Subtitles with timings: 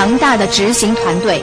[0.00, 1.42] 强大的执行团队？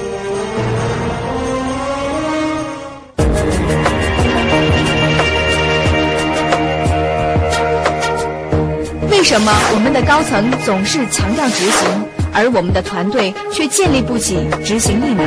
[9.12, 11.88] 为什么我们的高层总是强调执行，
[12.34, 15.24] 而我们的团队却建立不起执行力呢？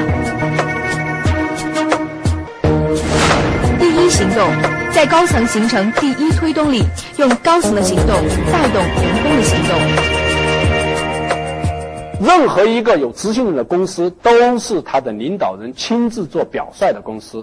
[3.78, 4.50] 第一行动，
[4.92, 6.82] 在高层形成第一推动力，
[7.18, 8.08] 用高层的行动
[8.50, 10.09] 带动员工的行动。
[12.20, 17.42] 任何一个有执行力的公司，都是他的领导人亲自做表率的公司。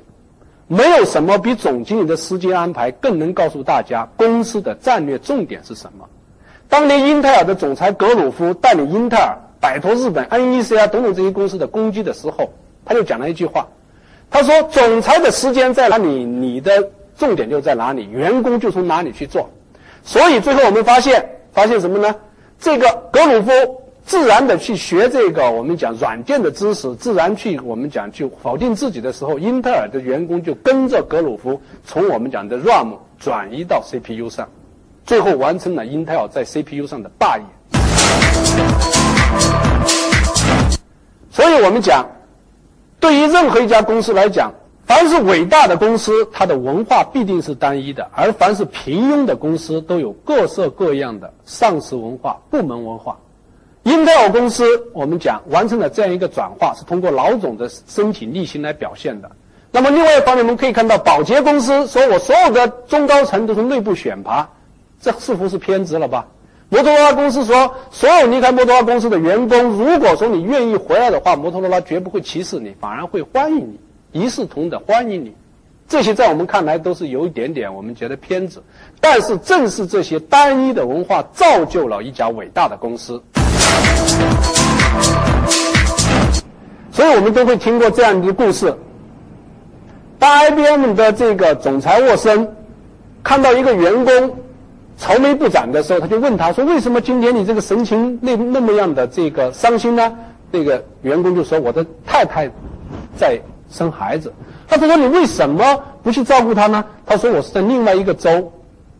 [0.67, 6.07] 没有什么比总经理的时间安排更能告诉大家公司的战略重点是什么。
[6.69, 12.51] 当年英特尔的总裁格鲁夫带领英特尔摆脱日本 NEC 啊等等这些公司的攻击的时候，
[12.85, 13.65] 他就讲了一句话，
[14.29, 19.49] 他说：“总裁的时间在哪里，你的重点就在哪里，员工就从哪里去做。”
[20.03, 22.13] 所以最后我们发现，发现什么呢？
[22.59, 23.51] 这个格鲁夫
[24.07, 34.47] 自然的去学这个我们讲软件的知识，自然去我们讲去否定自己的时候，英特尔的员工就跟着格鲁夫从我们讲的 RAM 转移到 CPU 上。
[35.05, 37.43] 最后完成了英特尔在 CPU 上的霸业。
[41.29, 42.07] 所以我们讲，
[43.01, 44.53] 对于任何一家公司来讲，
[44.85, 53.17] 凡是伟大的公司，它的文化必定是单一的；而凡是平庸的公司，都有各色各样的上市文化、部门文化。
[53.87, 59.31] 英特尔公司，我们讲完成了这样一个转化，是通过老总的身体力行来表现的。
[59.71, 64.49] 那么另外一方面，我们可以看到，宝洁公司说我所有的中高层都是内部选拔。
[64.99, 66.27] 这似乎是偏执了吧？
[66.67, 73.59] 摩托罗拉公司说，所有离开摩托罗拉公司的员工，如果说你愿意回来的话，摩托罗拉绝不会歧视你，反而会欢迎
[74.11, 75.33] 你，一视同仁欢迎你。
[75.87, 78.61] 这些在我们看来都是有一点点我们觉得偏执，
[78.99, 83.23] 但是正是这些单一的文化造就了一家伟大的公司。
[86.91, 88.73] 所以我们都会听过这样一个故事：
[90.19, 92.55] 当 IBM 的这个总裁沃森
[93.23, 94.35] 看到一个员工。
[94.99, 100.11] 愁眉不展的时候，他就问他说：“为什么今天你这个神情那那么样的这个伤心呢？”
[100.49, 102.49] 那个员工就说：“我的太太
[103.15, 103.39] 在
[103.69, 104.33] 生孩子。”
[104.67, 108.51] 他说：“你为什么不去照顾她呢？”他说：“我是在另外一个州，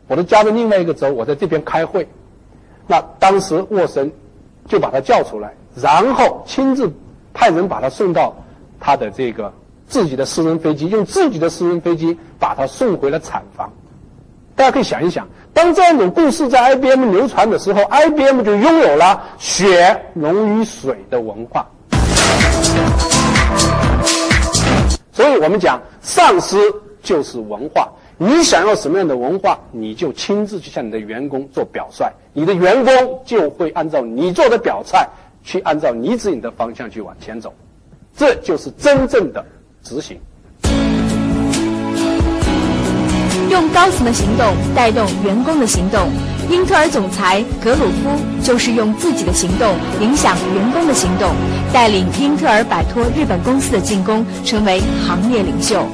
[0.08, 2.08] 我的家在另外一个州，我在这边开会。”
[2.86, 4.12] 那当时沃森
[4.68, 6.92] 就把他叫出来，然后亲自
[7.34, 8.36] 派人把他送到
[8.80, 9.52] 他的这个
[9.88, 13.72] 自己的私人飞机，用自己的私人飞机把他送回了产房。
[14.56, 15.28] 大家可以想一想。
[15.54, 21.66] 当这样一种故事在 IBM 流传的时候，IBM 就拥有了血浓于水的文化。
[25.12, 26.60] 所以我们讲，上司
[27.02, 27.90] 就是文化。
[28.20, 34.98] 你想要什么样的文化，你就亲自去向你的员工做表率，你的员工就会按照你做的表率，
[35.44, 37.54] 去按照你指引的方向去往前走。
[38.16, 39.46] 这就是真正的
[39.84, 40.20] 执行。
[43.52, 46.10] 用高层的行动带动员工的行动，
[46.50, 51.32] 英特尔总裁格鲁夫就是用自己的行动影响员工的行动，
[51.72, 55.86] 带领英特尔摆脱日本公司的进攻，成为行业领袖。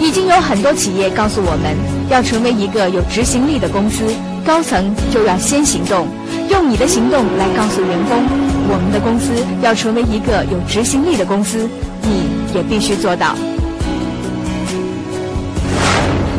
[0.00, 1.76] 已经有很多企业告诉我们，
[2.08, 4.02] 要成为一个有执行力的公司，
[4.46, 6.08] 高层就要先行动，
[6.48, 8.18] 用你的行动来告诉员工，
[8.66, 9.30] 我们的公司
[9.62, 11.68] 要成为一个有执行力的公司，
[12.02, 13.36] 你也必须做到。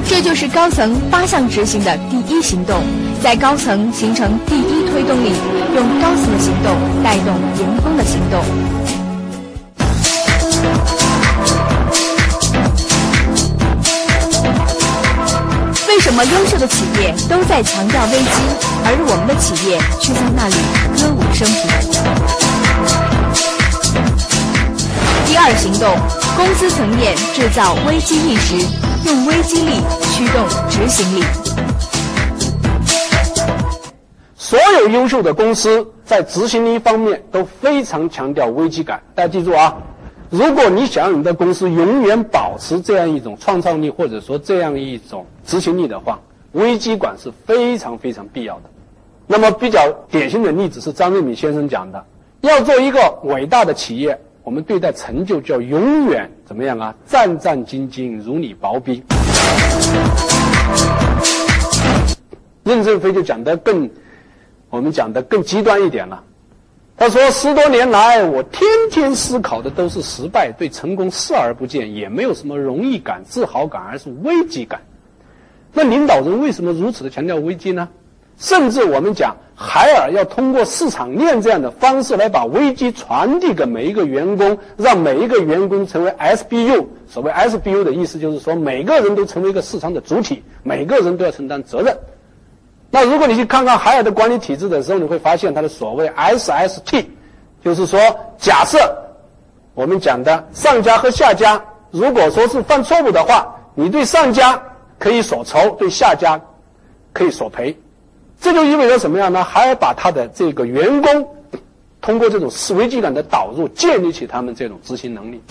[0.10, 2.82] 这就是高层八项执行的第一行动，
[3.22, 5.32] 在高层形成第一推动力，
[5.76, 7.28] 用高层的行动带动
[7.60, 8.71] 员工的行动。
[16.12, 18.26] 什么优秀的企业都在强调危机，
[18.84, 20.56] 而我们的企业却在那里
[20.94, 21.72] 歌舞升平？
[25.26, 25.98] 第二行动，
[26.36, 28.58] 公司层面制造危机意识。
[29.06, 29.80] 用危机力
[30.12, 31.24] 驱动执行力。
[34.36, 39.02] 所有优秀的公司在执行力方面都非常强调危机感。
[39.16, 39.74] 大家记住啊，
[40.32, 46.18] 如果你想你的公司永远保持这样一种创造力，或者说这样一种执行力的话，
[46.54, 48.64] 危机感是非常非常必要的。
[49.28, 52.02] 那么比较典型的例子是张瑞敏先生讲的：
[52.40, 54.18] 要做一个伟大的企业。
[54.44, 56.96] 我们对待成就就要永远怎么样啊？
[57.06, 59.04] 战战兢兢，如履薄冰。
[62.64, 63.90] 任正非就讲的更，
[64.70, 66.24] 我们讲的更极端一点了。
[67.02, 68.62] 他说：十多年来，我天
[68.92, 74.80] 天思考的都是失败，对成功视而不见，也没有什么荣誉感、自豪感，而是危机感。
[75.74, 77.90] 那领导人为什么如此的强调危机呢？
[78.38, 86.86] 甚至我们讲，海尔要通过市场链这样的方式来把危机传递给每一个员工，让每一个员工成为 SBU。
[87.08, 91.98] 所谓 SBU 的意思就是说，每个人都成为一个市场的主体，每个人都要承担责任。
[92.94, 97.06] 那如果你去看看海尔的管理体制的时候，你会发现它的所谓 SST，
[97.64, 98.00] 就是说，
[98.38, 98.78] 假设
[99.74, 104.62] 我们讲的上家和下家，如果说是犯错误的话，你对上家
[105.00, 106.40] 可以所仇，对下家
[107.14, 107.76] 可以索赔。
[108.42, 109.42] 这就意味着什么样呢？
[109.44, 111.28] 海尔把他的这个员工
[112.02, 115.42] 通过这种危机感的导入，建立起他们这种执行能力。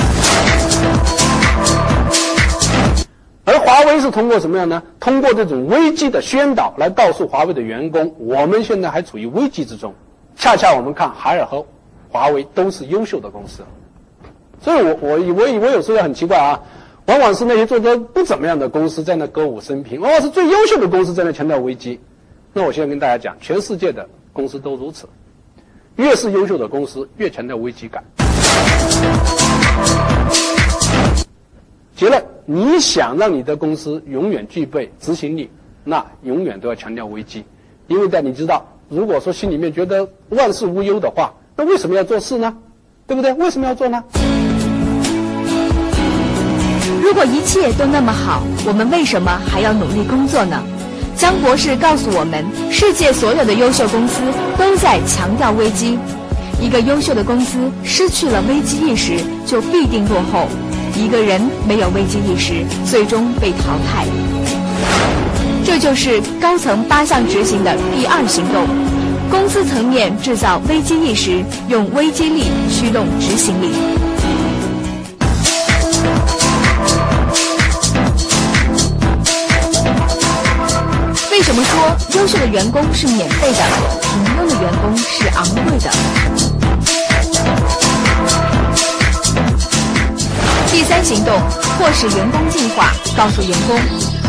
[3.51, 4.81] 而华为是通过什么样呢？
[5.01, 9.93] 通过这种危机的宣导来告诉华为的员工，我们现在还处于危机之中。
[10.37, 11.67] 恰恰我们看海尔和
[12.09, 13.65] 华为都是优秀的公司，
[14.61, 16.61] 所以我我我我有时候很奇怪啊，
[17.07, 21.99] 往往是那些做的不怎么样的公司在那歌舞升平，往往是最优秀的公司在那强调危机。
[22.53, 25.09] 那我现在跟大家讲，全世界的公司都如此，
[25.97, 28.05] 越是优秀的公司，越强调危机感。
[32.01, 35.51] 结论：你想让你的公司永远具备执行力，
[35.85, 37.45] 那永远都要强调危机，
[37.89, 42.57] 因为在你知道，如果说心里面觉得万事无忧的话，那为什么要做事呢？
[43.07, 43.31] 对不对？
[43.35, 44.03] 为什么要做呢？
[47.03, 50.57] 如果一切都那么好，我们为什么还要努力工作呢？
[51.15, 54.23] 江博士告诉我们，世界所有的优秀公司
[54.57, 55.99] 都在强调危机。
[56.63, 60.49] 一个优秀的公司失去了危机意识，就必定落后；
[61.01, 64.05] 一个人没有危机意识，最终被淘汰。
[65.65, 68.67] 这就是高层八项执行的第二行动：
[69.31, 73.73] 公司层面制造危机意识，用危机力驱动执行力。
[81.31, 83.59] 为什么说优秀的员工是免费的，
[84.03, 86.60] 平庸的员工是昂贵的？
[90.73, 91.35] 第三行动，
[91.77, 93.77] 迫使员工进化，告诉员工，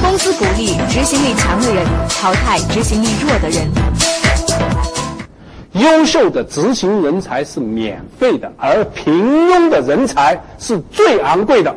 [0.02, 3.70] 公司鼓励执行力强的人，淘汰执行力弱的人。
[5.74, 9.14] 优秀的执行人才是免费的，而平
[9.50, 11.76] 庸的人才是最昂贵的，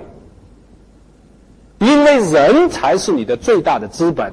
[1.78, 4.32] 因为人才是你的最大的资本。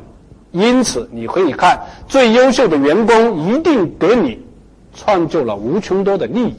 [0.52, 4.40] 因此，你可以看最优秀的员工一定给你
[4.96, 6.56] 创造了无穷多的利益。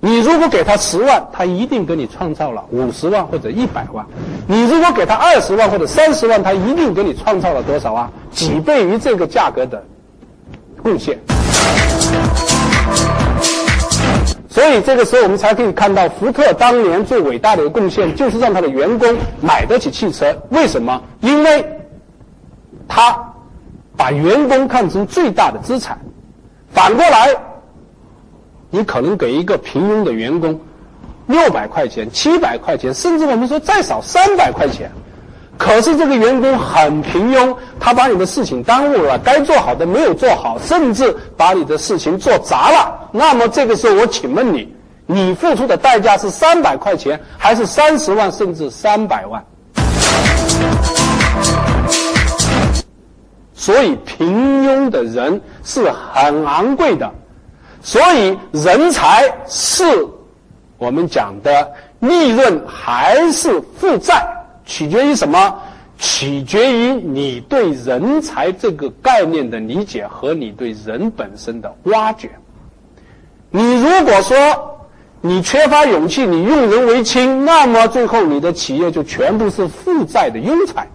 [0.00, 4.04] 你如果给他十万，他一定给你创造了五十万或者一百万；
[4.46, 8.10] 你如果给他二十万或者三十万，他一定给你创造了多少啊？
[8.30, 9.84] 几倍于这个价格的
[10.82, 11.18] 贡献。
[14.48, 20.36] 所以这个时候，我们才可以看到福特当年最伟大的一个贡献，就是让他的员工买得起汽车。
[20.50, 21.00] 为什么？
[21.20, 21.74] 因为。
[22.90, 23.34] 他
[23.98, 25.98] 把员工看成最大的资产，
[26.72, 27.28] 反过来，
[28.70, 30.60] 你可能给一个平庸的员工
[31.26, 34.90] 六百块钱、七百块钱，甚至我们说再少三百块钱，
[35.56, 43.08] 可是这个员工很平庸，他把你的事情耽误了，该做好的没有做好，甚至把你的事情做砸了。
[43.10, 44.74] 那么这个时候，我请问你，
[45.06, 49.42] 你付出的代价是三百块钱，还是三十万，甚至三百万？
[53.54, 57.10] 所以，平庸的人是很昂贵的。
[57.80, 59.84] 所以，人才是
[60.76, 61.70] 我们讲的
[62.00, 64.26] 利润还是负债，
[64.64, 65.54] 取决于什么？
[66.00, 72.30] 取决于你对人才这个概念的理解和你对人本身的挖掘。
[73.50, 74.36] 你如果说
[75.20, 80.86] 你缺乏勇气，你用人为亲，那么最后你的企业就全部是负债的庸才。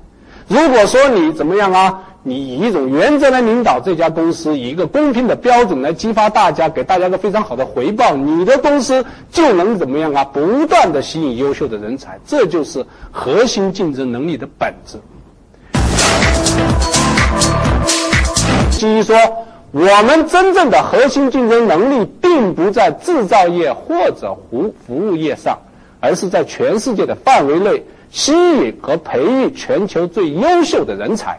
[0.47, 2.01] 如果说你怎么样啊？
[2.25, 10.23] 你以一种原则来领导这家公司，以一个公平的标准来激发大家，给大家一个非常好的回报，你的公司就能怎么样啊？
[10.23, 14.97] 不断的吸引优秀的人才，这就是核心竞争能力的本质。
[18.71, 19.17] 基于说，
[19.71, 25.59] 我们真正的核心竞争能力，并不在制造业或者服服务业上，
[25.99, 31.37] 而是在全世界的范围内吸引和培育全球最优秀的人才。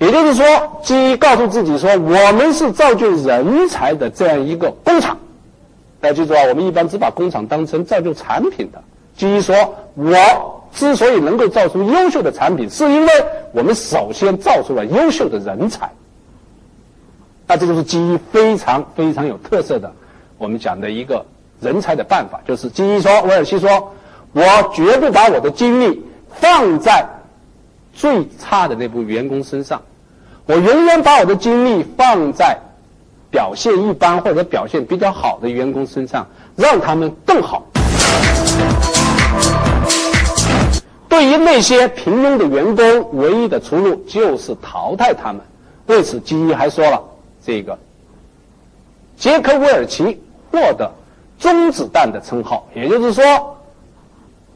[0.00, 0.46] 也就是说，
[0.82, 5.18] 基于告诉自己说，我们是造就人才的这样一个工厂。
[6.00, 8.82] 大家记住啊，我们一般只把工厂当成造就产品的。
[9.14, 9.54] 基于说，
[9.94, 13.12] 我之所以能够造出优秀的产品，是因为
[13.52, 15.90] 我们首先造出了优秀的人才。
[17.46, 19.92] 那这就是基于非常非常有特色的，
[20.38, 21.26] 我们讲的一个
[21.60, 23.92] 人才的办法，就是基于说，威尔西说，
[24.32, 24.42] 我
[24.72, 27.06] 绝不把我的精力放在
[27.92, 29.82] 最差的那部员工身上。
[30.46, 32.58] 我永远把我的精力放在
[33.30, 37.64] 表现一般或者表现比较好的员工身上，让他们更好。
[41.08, 45.40] 对于那些平庸的员工，唯一的出路就是淘汰他们。
[45.86, 47.02] 为此，基伊还说了
[47.44, 47.78] 这个。
[49.16, 50.18] 杰克韦尔奇
[50.50, 50.90] 获得
[51.38, 53.22] “中子弹”的称号，也就是说，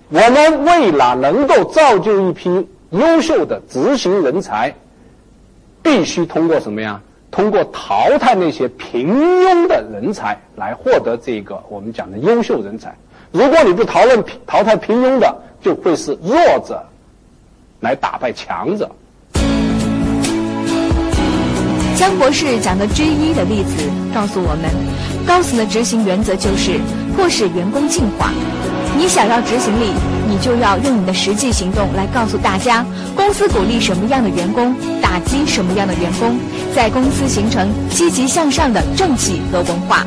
[0.08, 4.74] 我们为了能够造就一批优秀的执行人才，
[5.84, 7.00] 必须通过什么呀？
[7.30, 12.94] 通过淘汰那些平庸的人才来获得这个我们讲的优秀人才。
[13.32, 16.80] 如果你不淘汰淘汰平庸的，就会是弱者
[17.80, 18.88] 来打败强者。
[21.96, 23.82] 江博士讲的之一的例子
[24.14, 24.70] 告诉我们，
[25.26, 26.78] 高层的执行原则就是
[27.16, 28.30] 迫使员工进化。
[28.96, 29.90] 你想要执行力，
[30.34, 36.36] 你就要用你的实际行动来告诉大家，公司鼓励什么样的员工，打击什么样的员工，
[36.74, 40.04] 在公司形成积极向上的正气和文化。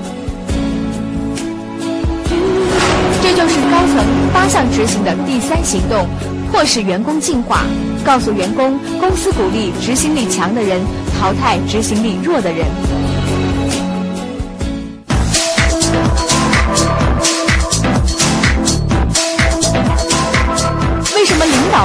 [3.23, 6.05] 这就是高层八项执行的第三行动：
[6.51, 7.61] 迫使员工进化，
[8.03, 10.81] 告诉员工公司鼓励执行力强的人，
[11.17, 12.65] 淘汰执行力弱的人。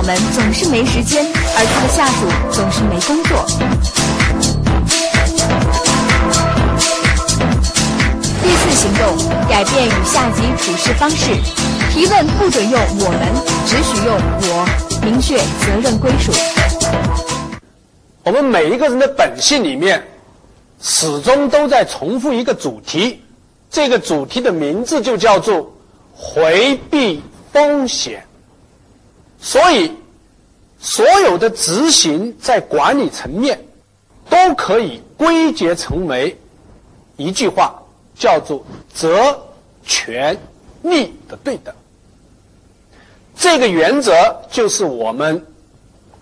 [0.02, 1.24] 们总是没时间，
[1.56, 3.44] 而他的下属总是没工作？
[8.42, 9.16] 第四行动
[9.48, 11.36] 改变与下级处事方式，
[11.92, 13.20] 提问不准用“我们”，
[13.66, 14.66] 只许用“我”，
[15.06, 16.32] 明确责任归属。
[18.24, 20.02] 我们每一个人的本性里面，
[20.80, 23.22] 始终都在重复一个主题，
[23.70, 25.72] 这个主题的名字就叫做
[26.12, 28.24] 回避风险。
[29.42, 29.92] 所以，
[30.80, 33.60] 所有的执行在管理层面，
[34.30, 36.34] 都可以归结成为
[37.18, 37.78] 一句话。
[38.14, 39.36] 叫做责
[39.84, 40.38] 权
[40.82, 41.74] 利的对等，
[43.34, 44.12] 这个原则
[44.50, 45.44] 就是我们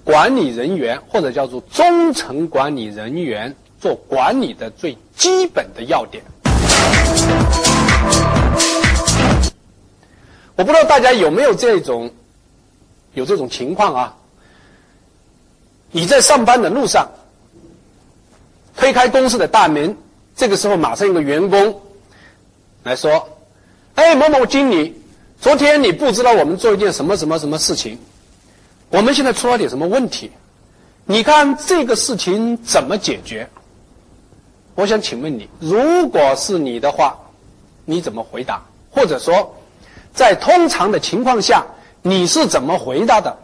[0.03, 6.25] 管理人员或者叫做中层管理人员做管理的最基本的要点。
[10.55, 12.11] 我不知道大家有没有这种
[13.15, 14.17] 有这种情况啊？
[15.91, 17.09] 你在上班的路上
[18.77, 19.97] 推开公司的大门。
[20.37, 21.83] 这个时候，马上一个员工
[22.83, 23.29] 来说
[23.97, 25.03] ：“哎，某某经理，
[25.39, 27.99] 昨天你布置了我们做一件什么什么什么事情？
[28.89, 30.31] 我们现在出了点什么问题？
[31.05, 33.47] 你看这个事情怎么解决？”
[34.77, 37.19] 我想请问你，如果是你的话，
[37.85, 38.65] 你怎么回答？
[38.91, 39.55] 或者说，
[40.15, 41.67] 在通常的情况下，
[42.03, 43.37] 你是怎么回答的？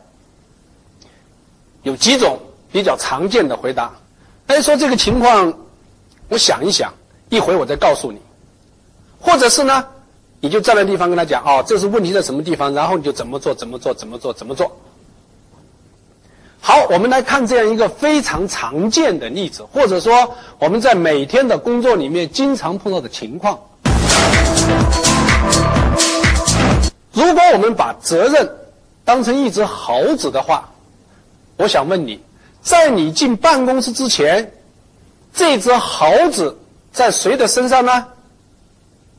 [1.83, 2.39] 有几种
[2.73, 3.93] 比较常见的回答。
[4.49, 5.53] 哎，说这个情况。
[6.29, 6.93] 我想一想，
[7.29, 8.19] 一会我再告诉你，
[9.21, 9.87] 或者是呢，
[10.41, 14.77] 你就站在地方跟他讲，哦，这是问题在什么地方，然后你就怎么做，怎么做，怎么做，怎么做。
[16.61, 23.57] 好，我们来看这样一个非常常见的例子，或者说我们在每天的工作里面经常碰到的情况。
[27.17, 28.47] 如果我们把责任
[29.03, 30.69] 当成一只猴子的话，
[31.57, 32.23] 我想问你，
[32.61, 34.53] 在你进办公室之前。
[35.33, 36.57] 这只猴子
[36.93, 38.07] 在谁的身上呢？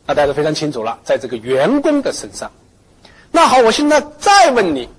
[0.06, 2.52] 那大家都非常清楚了，在这个员工的身上。
[3.32, 4.90] 那好，我现在再问你，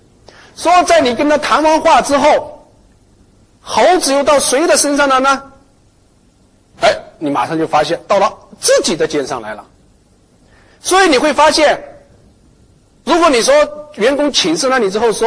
[0.54, 2.68] 说在你跟他谈完话之后，
[3.60, 5.42] 猴子又到谁的身上了呢？
[6.82, 9.64] 哎，你马上就发现到了自己的肩上来了。
[10.80, 11.82] 所以你会发现，
[13.08, 13.54] 如果你说
[13.94, 15.26] 员工请示了你之后说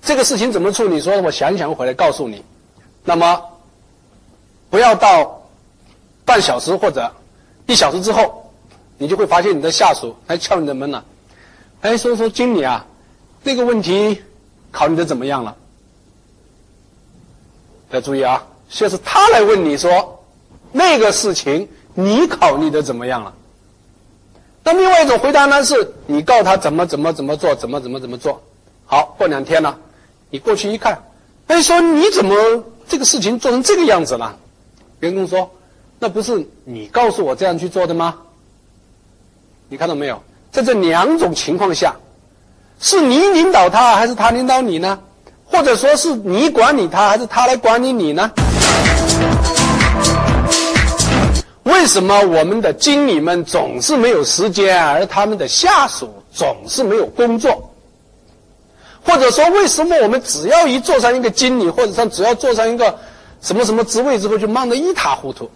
[0.00, 2.44] 这个事情怎么处理，说我想想回来告诉你，
[3.04, 3.42] 那么。
[4.70, 5.42] 不要到
[6.24, 7.12] 半小时或者
[7.66, 8.52] 一小时之后，
[8.98, 11.04] 你就会发现你的下属来敲你的门了。
[11.80, 12.86] 哎，说说经理啊，
[13.42, 14.22] 那个问题
[14.70, 15.56] 考虑的怎么样了？
[17.90, 20.22] 要注意啊，现在是他来问你说
[20.70, 23.34] 那个事情你考虑的怎么样了？
[24.72, 28.40] 那另外一种回答呢，是你告诉他怎么怎么怎么做，怎么怎么怎么做。
[28.86, 29.76] 好，过两天了，
[30.30, 30.96] 你过去一看，
[31.48, 32.36] 哎，说你怎么
[32.88, 34.36] 这个事情做成这个样子了？
[35.00, 35.50] 员工说
[35.98, 38.14] ：“那不是你告诉我这样去做的吗？”
[39.68, 40.22] 你看到没有？
[40.52, 41.96] 在这两种情况下，
[42.78, 45.00] 是你领导他还是他领导你呢？
[45.46, 48.30] 或者说是你管理他还是他来管理你呢？
[51.64, 57.70] 为什么我们的经理们总是没有时间，而他们的下属总是没有工作？
[59.04, 62.98] 或者说，为什么我们只要一坐上一个经理，或者说只要坐上一个？
[63.42, 65.50] 什么什么职位之后就忙得一塌糊涂。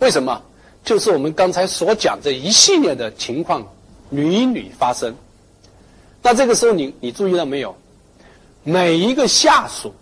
[0.00, 0.42] 为什么？
[0.84, 3.66] 就是我们刚才所讲这一系列的情况
[4.10, 5.14] 屡屡发生。
[6.22, 7.74] 那这个时候，你你注意到没有？
[8.64, 9.94] 每一个下属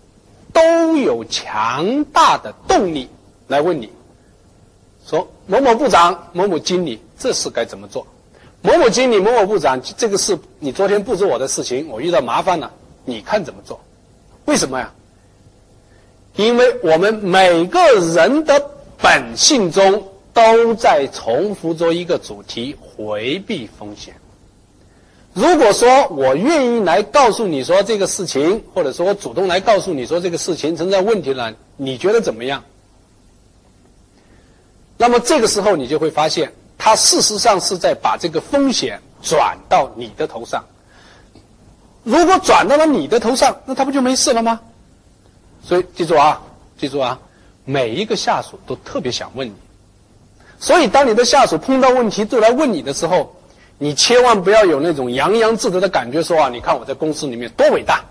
[0.53, 3.09] 都有强大的动力
[3.47, 3.89] 来问你，
[5.11, 8.07] 说某某部长、某某经理，这事该怎么做？
[8.63, 12.71] 某某经理、某某部长，这个事你昨天布置我的事情，我遇到麻烦了，
[13.05, 13.81] 你看怎么做？
[14.45, 14.93] 为什么呀？
[16.37, 17.81] 因为我们每个
[18.15, 18.65] 人的
[19.03, 20.01] 本性中
[20.33, 24.15] 都在重复着一个主题：回避风险。
[25.35, 32.63] 如果说我愿意来告诉你说这个事情，或者说我主动来告诉你说这个事情存在问题了，你觉得怎么样？
[35.01, 40.63] 那么这个时候你就会发现，他事实上是在把这个风险转到你的头上。
[42.05, 44.61] 如果转到了你的头上，那他不就没事了吗？
[45.65, 46.43] 所以记住啊，
[46.77, 47.19] 记住啊，
[47.65, 49.55] 每一个下属都特别想问你。
[50.59, 53.35] 所以当你的下属碰到问题都来问你的时候，
[53.79, 58.05] 你千万不要有那种洋洋自得的感觉，说啊，你看我在公司里面多伟大，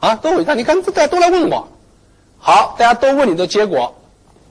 [0.00, 0.54] 啊，多伟大！
[0.54, 1.68] 你看大家都来问我，
[2.38, 3.94] 好，大家都问你的结果，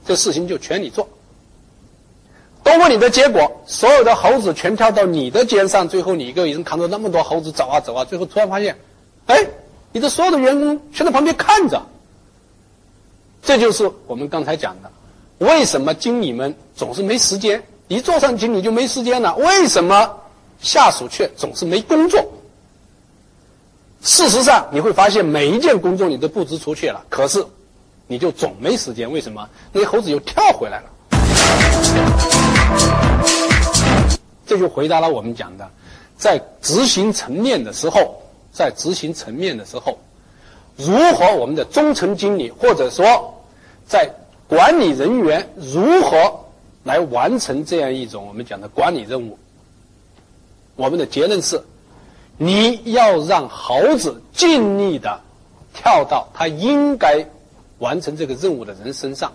[0.05, 1.09] 这事情就全你做。
[2.63, 8.77] 都问你的结果，所有的猴子全跳到你的肩上，最后你一个人扛着那么多猴子走啊走啊，最后突然发现，
[9.25, 9.45] 哎，
[9.91, 11.81] 你的所有的员工全在旁边看着。
[13.41, 14.91] 这就是我们刚才讲的，
[15.39, 17.63] 为什么经理们总是没时间？
[17.87, 20.17] 一坐上经理就没时间了，为什么？
[20.61, 22.23] 下属却总是没工作。
[24.03, 27.43] 事实上，你会发现每一件工作你都布置出去了，可是
[28.05, 29.11] 你就总没时间。
[29.11, 29.49] 为什么？
[29.73, 32.30] 那些猴子又跳回来了。
[34.45, 35.69] 这就回答了我们讲的，
[36.17, 39.97] 在执行层面的时候，在执行层面的时候，
[40.75, 43.41] 如何我们的中层经理或者说
[43.87, 44.09] 在
[44.47, 46.39] 管理人员如何
[46.83, 49.37] 来完成这样一种我们讲的管理任务？
[50.75, 51.61] 我们的结论是：
[52.37, 55.21] 你要让猴子尽力的
[55.73, 57.25] 跳到他应该
[57.79, 59.31] 完成这个任务的人身上。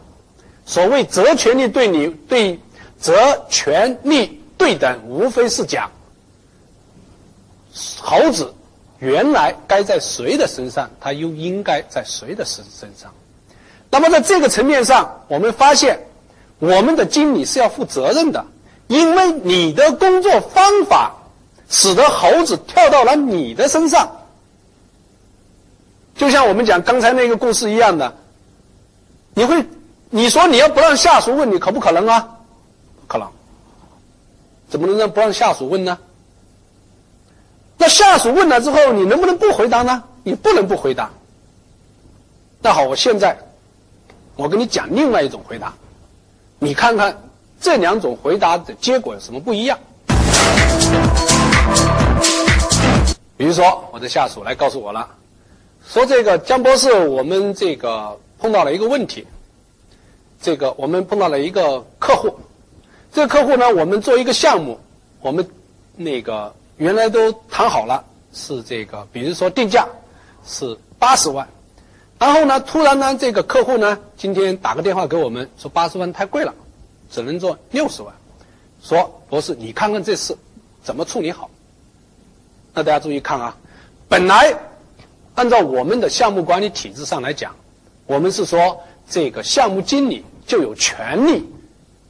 [0.66, 2.58] 所谓责权利对你对
[3.06, 5.88] 责权利对等，无非是讲
[8.00, 8.52] 猴子
[8.98, 13.12] 原来该在谁的身上，他又应该在谁的身身上。
[13.90, 15.98] 那么在这个层面上，我们发现
[16.58, 18.44] 我们的经理是要负责任的，
[18.88, 21.12] 因为你的工作方法。
[21.68, 24.08] 使得猴子跳到了你的身上，
[26.14, 28.14] 就像我们讲刚才那个故事一样的，
[29.34, 29.66] 你会
[30.08, 32.35] 你说你要不让下属问你可不可能啊？
[33.06, 33.28] 可能，
[34.68, 35.98] 怎么能让不让下属问呢？
[37.78, 40.02] 那下属问了之后，你能不能不回答呢？
[40.24, 41.10] 你不能不回答。
[42.60, 43.38] 那好，我现在
[44.34, 45.72] 我跟你讲另外一种回答，
[46.58, 47.16] 你看看
[47.60, 49.78] 这两种回答的结果有什么不一样。
[53.36, 55.08] 比如说，我的下属来告诉我了，
[55.86, 59.26] 说这个江博士，我们这个碰到了一个问题，
[60.40, 62.34] 这个我们碰到了一个客户，
[63.16, 64.78] 这个客户呢，我们做一个项目，
[65.22, 65.48] 我们
[65.96, 69.88] 那个原来都谈好了，是这个，比如说定价
[70.44, 71.48] 是八十万，
[72.18, 76.52] 然后呢，突然呢，这个客户呢，今天打个电话给我们，说八十万太贵了，
[77.10, 78.14] 只能做六十万，
[78.82, 80.36] 说博士，你看看这事
[80.82, 81.48] 怎么处理好。
[82.74, 83.56] 那大家注意看啊，
[84.10, 84.54] 本来
[85.36, 87.56] 按照我们的项目管理体制上来讲，
[88.04, 91.42] 我们是说这个项目经理就有权利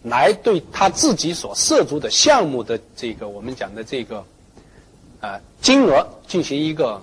[0.09, 4.25] 来对他自己所涉足的项目的这个我们讲的这个
[5.21, 7.03] 呃金额进行一个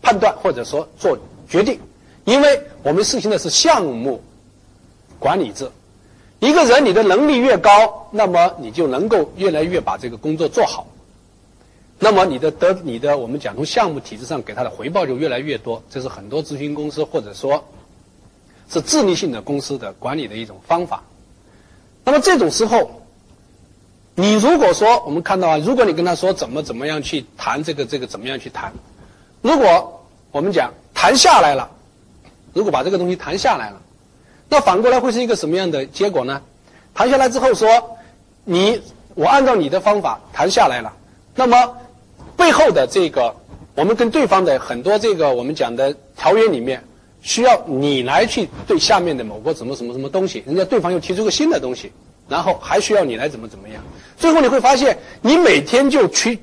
[0.00, 1.78] 判断或者说做决定，
[2.24, 4.22] 因为我们实行的是项目
[5.18, 5.68] 管理制，
[6.38, 10.86] 一个人你的能力越高，那么你就能够越来越把这个工作做好。
[11.98, 17.64] 那么你的得你的我们讲从项目体制上给他的回报就越来越多，这是很多咨询公司或者说，
[18.68, 21.02] 是自律性的公司的管理的一种方法。
[22.04, 23.02] 那么这种时候，
[24.14, 28.72] 你如果说我们看到啊，如果你跟他说怎么怎么样去谈这个这个怎么样去谈，
[29.42, 31.70] 如果我们讲谈下来了，
[32.52, 33.80] 如果把这个东西谈下来了，
[34.48, 36.42] 那反过来会是一个什么样的结果呢？
[36.94, 37.96] 谈下来之后说，
[38.44, 38.80] 你
[39.14, 40.92] 我按照你的方法谈下来了，
[41.34, 41.76] 那么。
[42.36, 43.36] 背后的这个，
[43.76, 46.82] 我们跟对方的很多这个我们讲的条约里面，
[47.24, 51.90] 需要你来去对下面的某个什么什么什么东西，人家对方又提出个新的东西，
[52.28, 53.82] 然后还需要你来怎么怎么样，
[54.18, 56.38] 最后你会发现，你每天就去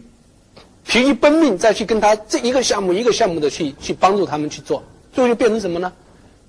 [0.88, 4.82] 疲于奔命，再去跟他这一个项目一个项目的去去帮助他们去做，
[5.14, 5.94] 最后就变成什么呢？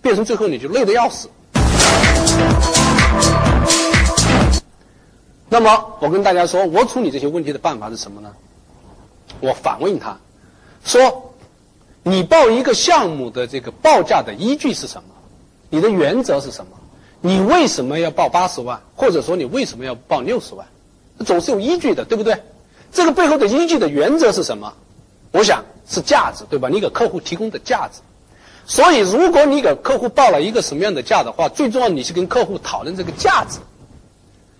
[0.00, 1.28] 变成最后你就累得要死。
[5.50, 8.32] 那么我跟大家说，我处理这些问题的办法是什么呢？
[9.40, 10.18] 我反问他，
[10.84, 11.31] 说，
[12.02, 15.14] 你报一个项目的这个报价的依据是什么？
[15.70, 16.72] 你的原则是什么？
[17.20, 18.80] 你为什么要报八十万？
[18.96, 20.66] 或者说你为什么要报六十万？
[21.24, 22.42] 总是有依据的，对不对？
[22.92, 24.72] 这个背后的依据的原则是什么？
[25.30, 26.68] 我想是价值，对吧？
[26.68, 28.00] 你给客户提供的价值。
[28.66, 33.58] 所以，如果你给客户报了一个什么样的价的话，最重要你是跟客户讨论这个价值。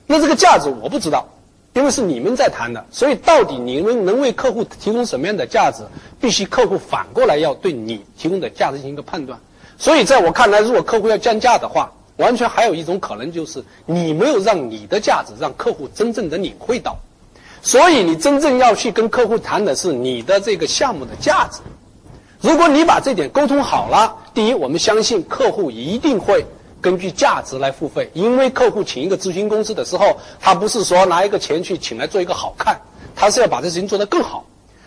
[0.06, 1.28] 那这个价值我不知道，
[1.74, 5.82] 因为是你们在谈的，所以到底你们能为客户提供什么样的价值，
[6.20, 9.38] 必须客户反过来要对你提供的价值进行一个判断。
[9.78, 16.94] 所以在我看来，如果客户要降价的话，完全还有一种可能就是你没有让你的价值让客户真正的领会到。
[17.62, 21.60] 所以你真正要去跟客户谈的是你的这个项目的价值。
[22.40, 26.44] 如果你把这点沟通好了，第一，我们相信客户一定会。
[26.82, 32.78] 根据价值来付费，因为客户请一个咨询公司的时候，他不是说拿一个钱去请来做一个好看，
[33.14, 34.44] 他是要把这事情做得更好。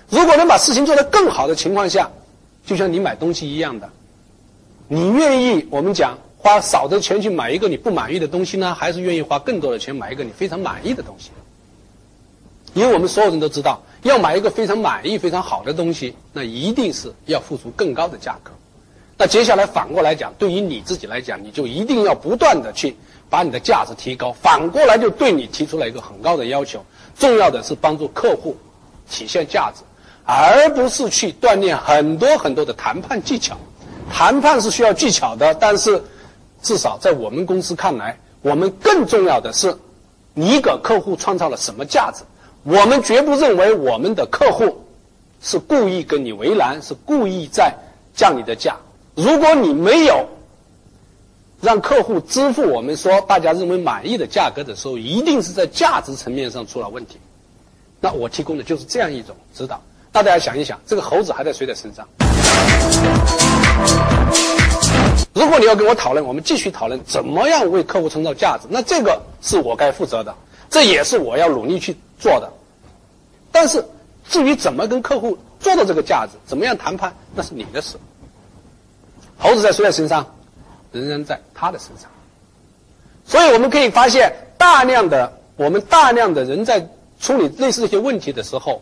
[0.10, 2.12] 如果能把事情做得更好的情况下，
[2.66, 3.90] 就像你买东西一样的，
[4.90, 11.32] 你愿意我们讲花少的钱去买一个你不满意的东西呢，还是愿意花更多的钱买一个你非常满意的东西？
[12.74, 18.52] 因为我们所有人都知道，要买一个非常满意、非常好的东西，那一定是要付出更高的价格。
[19.18, 22.96] 那接下来反过来讲，对于你自己来讲，你就一定要不断的去
[23.30, 24.32] 把你的价值提高。
[24.34, 26.84] 反过来就对你提出了一个很高的要求。
[27.18, 28.58] 重要的是帮助客户
[29.10, 29.84] 体现价值，
[30.26, 33.58] 而不是去锻炼很多很多的谈判技巧。
[34.12, 36.04] 谈判是需要技巧的，但是
[36.62, 39.74] 至少在我们公司看来，我们更重要的是
[40.34, 42.22] 你给客户创造了什么价值。
[42.64, 44.86] 我们绝不认为我们的客户
[45.42, 47.74] 是故意跟你为难，是故意在
[48.14, 48.76] 降你的价。
[49.16, 50.28] 如果你没有
[51.62, 57.18] 让客户支付我们说大家认为满意的价格的时候，一定是在价值层面上出了问题。
[58.02, 59.82] 那我提供的就是这样一种指导。
[60.12, 62.06] 大家想一想，这个猴子还在谁的身上？
[65.34, 70.36] 如果你要跟我讨论，我们继续讨论怎么样为客户创造价值，那这个是我该负责的，
[70.70, 72.52] 这也是我要努力去做的。
[73.52, 73.84] 但是
[74.28, 77.98] 至于怎么跟客户做到这个价值，怎么样谈判，那是你的事。
[79.46, 80.26] 猴子在谁的身上？
[80.92, 82.10] 仍然在他的身上。
[83.26, 86.88] 所以我们可以发现，大量的我们大量的人在
[87.20, 88.82] 处理类似这些问题的时候，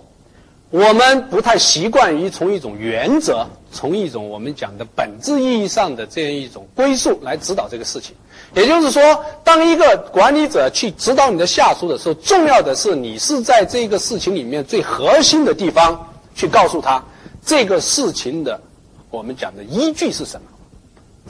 [0.69, 8.15] 我们不太习惯于从一种原则、从一种我们讲的本质意义上的这样一种归宿来指导这个事情。
[8.53, 9.01] 也就是说，
[9.43, 17.03] 当一个管理者去指导你的下属的时候，重要的是你是在这个事情里面最核心的地方去告诉他
[17.43, 18.59] 这个事情的。
[19.09, 20.47] 我们讲的依据是什么？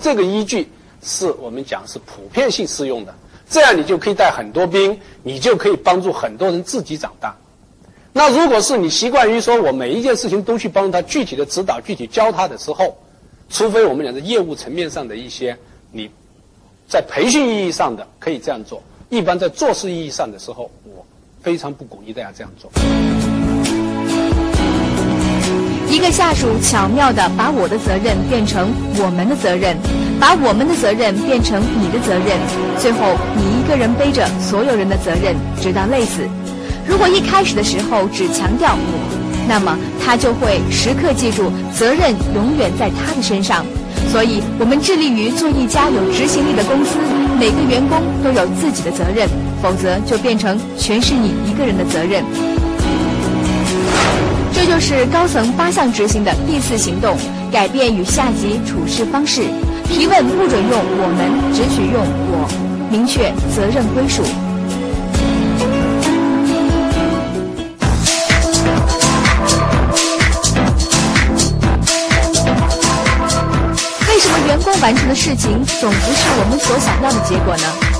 [0.02, 0.68] 这个依据
[1.02, 3.14] 是我们讲是普遍性适用的，
[3.50, 7.36] 这样你就可以带很多兵，你就可以帮助很多人自己长大。
[8.12, 12.96] 那如果是你习惯于说我每一件事情都去帮他具体的指导、具体教他的时候，
[13.50, 15.58] 除非我们讲的业务层面上的一些，
[15.92, 16.10] 你
[16.88, 21.06] 在培训意义上的可以这样做，一般在做事意义上的时候，我
[21.42, 22.72] 非常不鼓励大家这样做。
[25.94, 29.78] 一个下属巧妙地把我的责任变成我们的责任，
[30.20, 32.34] 把我们的责任变成你的责任，
[32.80, 36.28] 最后你一个人背着所有人的责任，直到累死。
[36.88, 43.64] 如果一开始的时候只强调我，那么他就会时刻记住责任永远在他的身上。
[44.12, 46.98] 所以，我们致力于做一家有执行力的公司，
[47.38, 49.30] 每个员工都有自己的责任，
[49.62, 52.26] 否则就变成全是你一个人的责任。
[54.66, 57.18] 这就是高层八项执行的第四行动：
[57.52, 59.42] 改变与下级处事方式。
[59.90, 62.48] 提问不准用“我们”，只许用“我”，
[62.90, 64.24] 明确责任归属。
[74.08, 77.93] 为什么员工完成的事情总不是我们所想要的结果呢？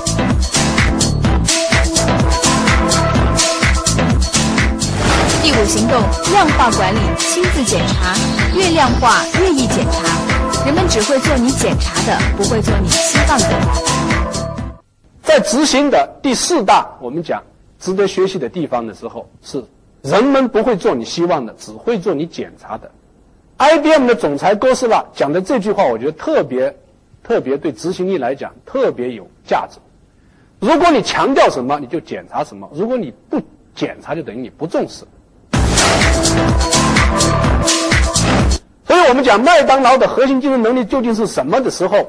[5.44, 6.00] 第五行动：
[6.32, 8.14] 量化管理，亲自检查。
[8.56, 10.64] 越量化越易检查。
[10.64, 14.74] 人们只会做你检查的，不会做你希望的。
[15.22, 17.42] 在执行的第四大，我们讲
[17.78, 19.62] 值得学习的地方的时候，是
[20.00, 22.90] 人们不会做你希望的，只会做你检查的。
[23.58, 26.74] IBM 的总裁哥斯拉讲的这句话，我觉得特别
[27.22, 29.76] 特别对执行力来讲特别有价值。
[30.58, 33.38] 如果你强调什么，你就检查什么；如果你不
[33.74, 35.04] 检查，就等于你不重视。
[38.86, 42.08] 所以我们讲麦当劳的核心竞争能力究竟是什么的时候，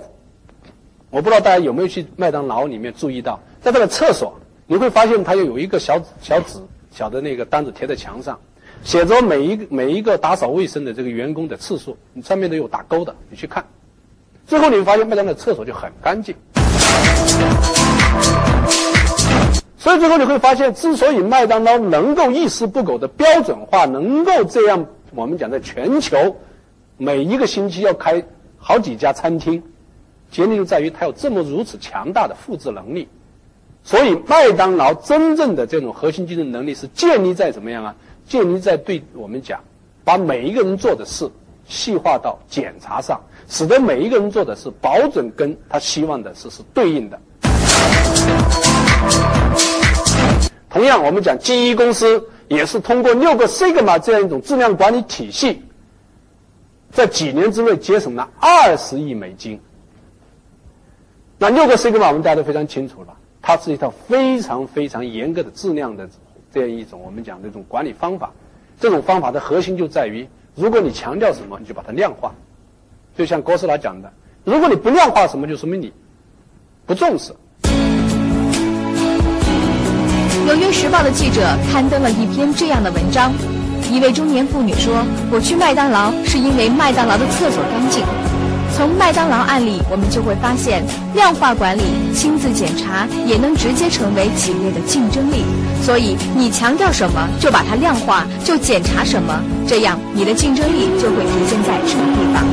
[1.10, 4.38] 我不知道大家有没有去麦当劳里面注意到，在这个厕所，
[4.68, 6.60] 你会发现它有一个小小纸
[6.92, 8.40] 小的那个单子贴在墙上，
[8.84, 13.66] 写着每一个每一个打扫卫生的这个员工的次数，你上面都有打勾的，你去看。
[14.46, 16.36] 最后你会发现麦当劳厕所就很干净。
[19.86, 26.36] 所以最后你会发现，之所以麦当劳能够一丝不苟的标准化，能够这样我们讲在全球
[26.98, 28.24] 每一个星期要开
[28.58, 29.62] 好几家餐厅。
[30.32, 33.08] 结论就在于它有这么如此强大的复制能力，
[33.84, 37.96] 所以麦当劳真正的这种核心竞争能力是建立在怎么样啊？
[38.28, 39.60] 建立在对我们讲，
[40.04, 41.30] 把每一个人做的事
[41.68, 47.20] 细化到检查上，使得每一个人做的事保准跟他希望的事是对应的。
[50.70, 55.64] 同样，我们讲 GE 公司也是通过六个 Sigma 这样一种质量管理体系，
[56.92, 59.60] 在几年之内节省了二十亿美金。
[61.38, 66.10] 那六个 Sigma 我们大家都非常清楚了，它是一套非常非常严格的质量的
[66.54, 68.32] 这样一种我们讲的这种管理方法。
[68.78, 72.34] 这种方法的核心就在于，如果你强调什么，你就把它量化。
[73.18, 74.12] 就像哥斯拉讲的，
[74.44, 75.94] 如果你不量化什么，就说明你
[76.86, 77.34] 不重视。
[80.46, 83.34] 纽约时报的记者刊登了一篇这样的文章：
[83.92, 85.04] 一位中年妇女说
[85.34, 88.04] ：“我去麦当劳是因为麦当劳的厕所干净。”
[88.78, 90.84] 从麦当劳案例，我们就会发现，
[91.16, 91.82] 量化管理、
[92.14, 95.44] 亲自检查也能直接成为企业的竞争力。
[95.82, 102.46] 所以，你强调什么，就把它量化，就检查什么，这样你的竞争力就会体现在这个地方。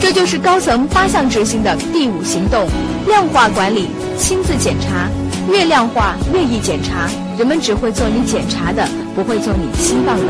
[0.00, 2.66] 这就是高层八项执行的第五行动：
[3.06, 5.08] 量化管理、亲自检查。
[5.48, 10.24] 越量化越易检查，人们只会做你检查的，不会做你期望的。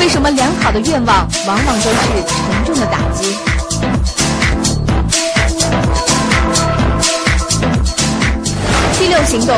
[0.00, 3.36] 为什么良好的愿望往往都是沉重的打击？
[8.98, 9.56] 第六行动，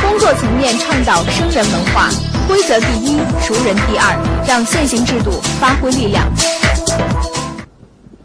[0.00, 2.08] 工作层面倡导生人文化，
[2.50, 6.26] 规则第一，熟人第二，让现行制度发挥力量。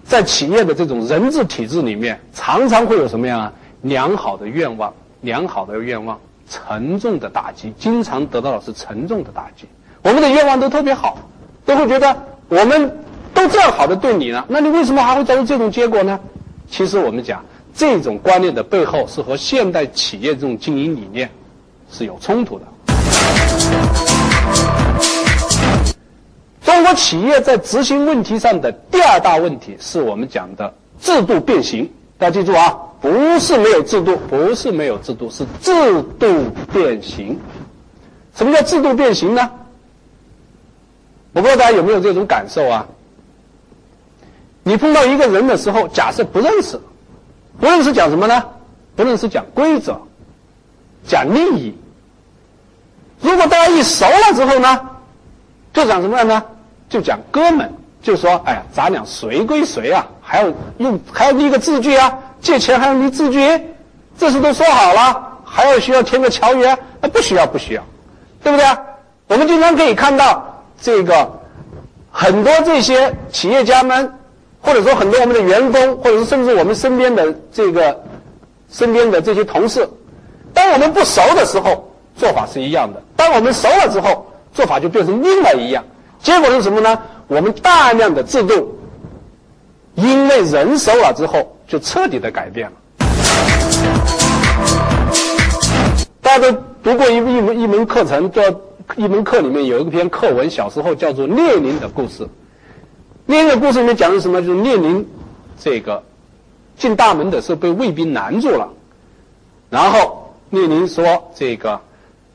[0.04, 3.54] 在企业的这种人治体制里面，常常会有什么样啊？
[3.84, 9.68] 良好的愿望，良好的愿望，沉重的打击，经常得到的是沉重的打击。
[10.02, 11.20] 我们的愿望都特别好。
[11.64, 12.16] 都会觉得
[12.50, 12.98] 我们
[13.32, 16.20] 都这样好的对你呢，那你为什么还会造成这种结果呢？
[16.68, 21.30] 其实我们讲这种观念的背后是和现代企业这种经营理念
[21.92, 22.66] 是有冲突的。
[26.64, 31.90] 中国企业在执行问题上的第二大问题是我们讲的制度变形。
[32.18, 36.28] 大家记住啊，不是没有制度，不是没有制度，是制度
[36.74, 37.40] 变形。
[38.36, 39.50] 什么叫制度变形呢？
[41.34, 42.86] 我不知道大家有没有这种感受啊？
[44.64, 46.80] 你碰到一个人的时候，假设不认识，
[47.60, 48.44] 不认识讲什么呢？
[48.96, 50.00] 不认识讲规则，
[51.08, 51.76] 讲利益。
[53.22, 54.82] 如果大家一熟了之后呢，
[55.74, 56.44] 就讲什么样呢？
[56.90, 60.06] 就讲哥们，就说哎呀，咱俩谁归谁啊？
[60.22, 60.48] 还要
[60.78, 62.18] 用还要立个字据啊？
[62.42, 63.40] 借钱还要立字据？
[64.18, 66.78] 这事都说好了，还要需要签个条约？
[67.02, 67.84] 那不需要，不需要，
[68.44, 68.80] 对不对啊？
[69.28, 70.52] 我们经常可以看到。
[70.82, 71.40] 这个
[72.12, 74.14] 很多这些企业家们，
[74.62, 78.04] 或者说很多我们的员工，或者是甚至我们身边的这个
[78.70, 79.90] 身边的这些同事，
[80.54, 85.84] 当我们不熟的时候，做法是一样的；当我们熟了之后，做法就变成另外一样。
[86.20, 87.00] 结果是什么呢？
[87.28, 88.78] 我们大量的制度，
[89.96, 92.78] 因为人熟了之后，就彻底的改变了。
[96.22, 96.52] 大家都
[96.84, 98.42] 读过一一门一门课程叫。
[98.96, 102.24] 一门课里面有一篇课文，小时候叫做《列宁的故事》。
[103.26, 104.40] 列宁的故事里面讲的什么？
[104.44, 105.04] 就是列宁
[105.60, 106.04] 这个
[106.78, 108.70] 进大门的时候被卫兵拦住了，
[109.72, 111.82] 然后列宁说：“这个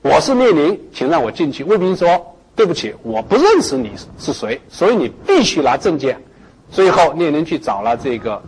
[0.02, 2.08] 我是列宁，请让我进去。”卫兵说
[2.56, 6.20] ：“对不起，我不认识你是谁，所以你必须拿证件。”
[6.70, 8.42] 最后列宁去找了这个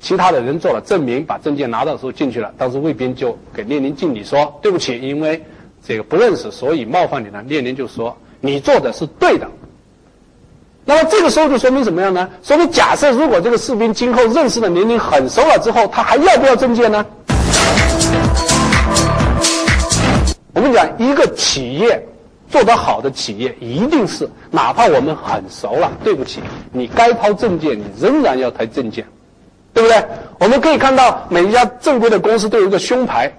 [0.00, 2.52] 其他的人做了证明，把证件拿到的时候进去了。
[2.56, 5.42] 当时卫兵就给列宁敬礼说：“对不起，因为。”
[5.86, 7.42] 这个不认识，所以冒犯你了。
[7.42, 9.46] 列宁就说：“你做的是对的。”
[10.86, 12.26] 那么这个时候就说明什么样呢？
[12.42, 17.04] 说明假设如果这个士兵今后认识的年龄很熟了之后，他还要不要证件呢？
[20.98, 22.02] 一个企业
[22.50, 26.40] 做得好的企业，一定是哪怕我们很熟了，对不起，
[26.72, 29.04] 你该抛证件，你仍然要抬证件，
[29.72, 30.04] 对不对？
[30.38, 33.32] 我们可以看到每一家正规的公司都有一个胸牌。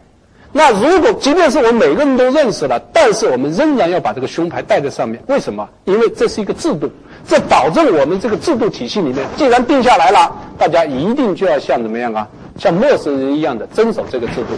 [0.52, 5.22] 那如果即便是我们每个人都认识了，但是我们仍然要把这个胸牌戴在上面。
[5.28, 5.68] 为什么？
[5.84, 6.90] 因为这是一个制度，
[7.28, 12.28] 这保证我们这个制度体系里面，既然定下来了，大家一定就要像怎么样啊？
[12.58, 14.58] 像陌生人一样的遵守这个制度。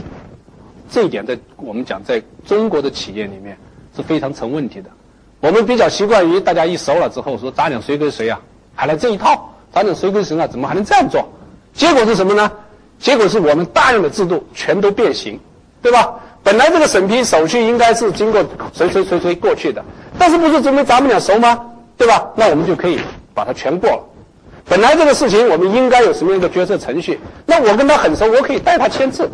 [0.89, 3.57] 这一点在我们讲，在中国的企业里面
[3.95, 4.89] 是非常成问题的。
[5.39, 8.39] 我们比较习惯于大家一熟了之后说咱俩谁跟谁啊，
[8.75, 10.47] 还来这一套，咱俩谁跟谁啊？
[10.47, 11.27] 怎么还能这样做？
[11.73, 12.51] 结果是什么呢？
[12.99, 15.39] 结果是我们大量的制度全都变形。
[15.79, 16.15] 对吧？
[16.43, 19.85] 本来这个审批手续应该是经过谁谁谁谁过去的，
[20.17, 21.65] 但是不是证明咱们俩熟吗？
[21.95, 22.27] 对吧？
[22.35, 22.99] 那我们就可以
[23.33, 24.03] 把它全过了。
[24.65, 27.19] 本来这个事情我们应该有什么样的决策程序？
[27.45, 29.29] 那我跟他很熟，我可以代他签字。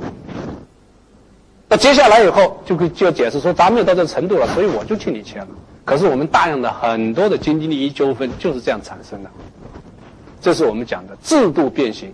[1.74, 5.48] 那接下来以后就可以就解释说，咱们也到这程度了，所以我就替你签了。
[5.84, 9.30] 可是我们大量的很多的经济利益纠纷就是这样产生的。
[10.40, 12.14] 这是我们讲的制度变形，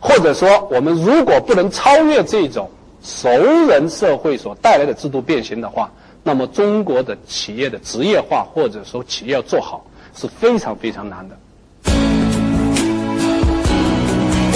[0.00, 2.68] 或者说我们如果不能超越这种。
[3.00, 3.28] 熟
[3.68, 5.88] 人社会所带来的制度变形的话，
[6.24, 11.38] 那么中国的企业的职业化或者说企业要做好是非常非常难的。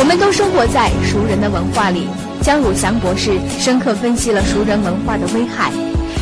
[0.02, 2.08] 我们都生活在熟人的文化里，
[2.40, 5.70] 江汝祥博士深刻分析了熟人文化的危害。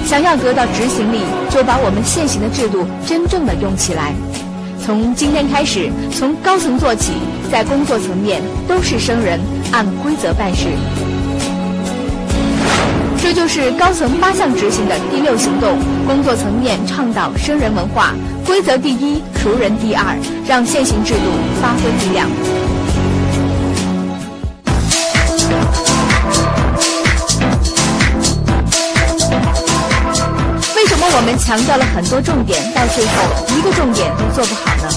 [0.05, 4.13] 想要得到执行力，就把我们现行的制度真正的用起来。
[4.85, 7.15] 从今天开始，从高层做起，
[7.51, 9.41] 在工作层面都是生人，
[9.73, 10.67] 按规则办事。
[13.17, 18.13] 这就是高层八项执行的第六行动：工作层面倡导生人文化，
[18.45, 20.15] 规则第一，熟人第二，
[20.47, 22.29] 让现行制度发挥力量。
[31.13, 33.13] 我们强调了很多重点，到最后
[33.49, 34.89] 一个重点都做不好呢？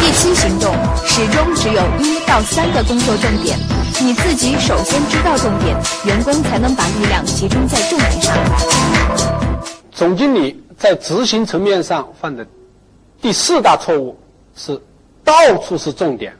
[0.00, 0.72] 第七行动
[1.04, 3.58] 始终只有一到三个工作重点，
[4.00, 8.34] 你自己首先知道重点，员工才能把力量集中在重点上。
[9.92, 12.46] 总经理在执行层面上犯的
[13.20, 14.18] 第四大错误
[14.56, 14.80] 是
[15.24, 16.32] 到处是重点。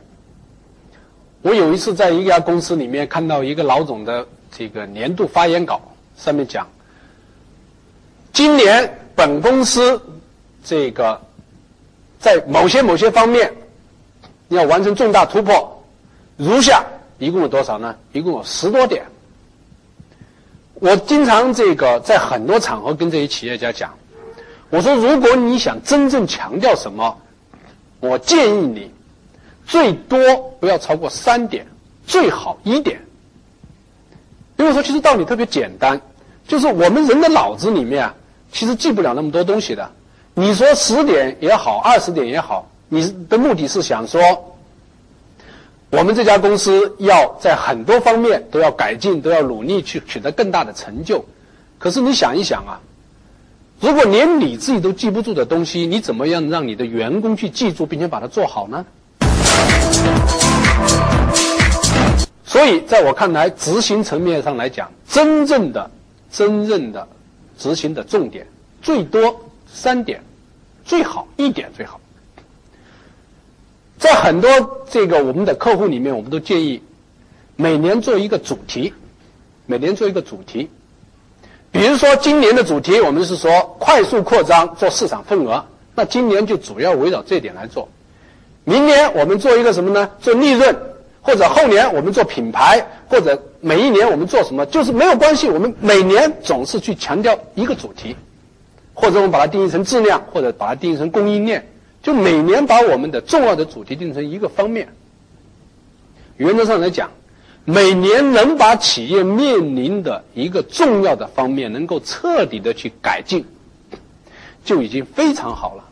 [1.43, 4.27] 我有一次在一家公司里面看到一个老总的
[4.57, 5.81] 这个年度发言稿，
[6.17, 6.67] 上面讲，
[8.33, 10.01] 今年本公司
[10.65, 11.21] 这个
[12.19, 13.53] 在某些某些方面。
[14.49, 15.81] 要完成重大突破，
[16.37, 16.85] 如下，
[17.19, 17.95] 一共有多少呢？
[18.13, 19.07] 一共有十多点。
[20.75, 23.97] 我经常这个在很多场合跟这些企业家讲，
[24.69, 27.17] 我说如果你想真正强调什么，
[28.01, 28.91] 我建议你
[29.69, 30.19] 最多
[30.59, 31.65] 不要超过三点，
[32.05, 33.01] 最好一点。
[34.61, 35.99] 因为说其实道理特别简单，
[36.47, 38.13] 就是我们人的脑子里面，
[38.53, 39.91] 其实记不了那么多东西的。
[40.35, 42.69] 你说十点也好，二十点也好。
[42.91, 44.21] 你的目的是想说，
[45.89, 51.25] 我们这家公司要在很多方面都要改进，都要努力去取得更大的成就。
[51.79, 52.81] 可是你想一想啊，
[53.81, 58.85] 如果连你自己都记不住的东西，你怎么样让你的员工去记住，并且把它做好呢？
[62.51, 65.89] 所以，在我看来，执行层面上来讲，真正的、
[66.33, 67.07] 真正的
[67.57, 68.45] 执行的重点，
[68.83, 69.41] 最多
[69.73, 70.21] 三点，
[70.85, 72.01] 最好一点最好。
[74.01, 74.51] 在很多
[74.91, 76.83] 这个我们的客户里面，我们都建议
[77.55, 78.93] 每年做一个主题，
[79.67, 80.69] 每年做一个主题。
[81.71, 87.89] 比如说今年的主题，我们是说快速扩张做市场份额，那今年就主要围绕这点来做。
[88.65, 90.11] 明年我们做一个什么呢？
[90.21, 90.77] 做利润，
[91.23, 95.49] 或者后年我们做品牌，或者每一年我们做什么，就是没有关系。
[95.49, 98.17] 我们每年总是去强调一个主题，
[98.95, 101.67] 或者我们把它定义成质量，或者把它定义成供应链。
[102.03, 104.89] 就每年把我们的重要的主题定成一个方面，
[106.39, 107.11] 原则上来讲，
[107.67, 113.45] 每年能把企业面临的一个重要的方面能够彻底的去改进，
[114.65, 115.85] 就已经非常好了。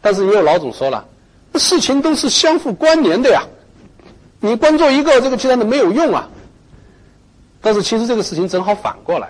[0.00, 1.06] 但是也有老总说了，
[1.54, 3.44] 事情都是相互关联的呀，
[4.44, 6.28] 你光做一个这个其他的没有用啊。
[7.60, 9.28] 但是其实这个事情正好反过来。